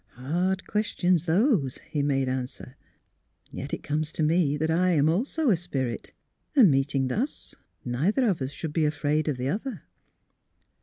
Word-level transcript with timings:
"Hard 0.29 0.65
questions, 0.65 1.25
those," 1.25 1.77
he 1.91 2.01
made 2.01 2.27
answer. 2.27 2.75
*' 3.13 3.19
Yet 3.51 3.71
it 3.71 3.83
comes 3.83 4.11
to 4.13 4.23
me 4.23 4.57
that 4.57 4.71
I 4.71 4.97
also 4.99 5.43
am 5.43 5.49
a 5.49 5.55
spirit; 5.55 6.11
and 6.55 6.71
meeting 6.71 7.07
thus, 7.07 7.53
neither 7.85 8.33
should 8.47 8.73
be 8.73 8.85
afraid 8.85 9.27
of 9.27 9.37
the 9.37 9.49
other." 9.49 9.83